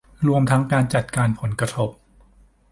[0.27, 1.89] รวมทั้งการจัดการผลกระทบ